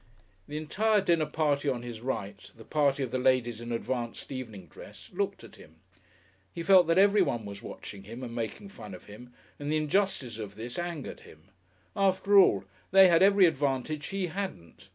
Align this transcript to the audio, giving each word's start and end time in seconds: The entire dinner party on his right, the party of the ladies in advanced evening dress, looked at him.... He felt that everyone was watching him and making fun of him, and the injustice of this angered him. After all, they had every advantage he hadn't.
The 0.47 0.57
entire 0.57 0.99
dinner 0.99 1.27
party 1.27 1.69
on 1.69 1.83
his 1.83 2.01
right, 2.01 2.51
the 2.57 2.65
party 2.65 3.03
of 3.03 3.11
the 3.11 3.19
ladies 3.19 3.61
in 3.61 3.71
advanced 3.71 4.31
evening 4.31 4.65
dress, 4.65 5.11
looked 5.13 5.43
at 5.43 5.57
him.... 5.57 5.75
He 6.51 6.63
felt 6.63 6.87
that 6.87 6.97
everyone 6.97 7.45
was 7.45 7.61
watching 7.61 8.05
him 8.05 8.23
and 8.23 8.33
making 8.33 8.69
fun 8.69 8.95
of 8.95 9.05
him, 9.05 9.31
and 9.59 9.71
the 9.71 9.77
injustice 9.77 10.39
of 10.39 10.55
this 10.55 10.79
angered 10.79 11.19
him. 11.19 11.49
After 11.95 12.35
all, 12.35 12.65
they 12.89 13.09
had 13.09 13.21
every 13.21 13.45
advantage 13.45 14.07
he 14.07 14.25
hadn't. 14.25 14.89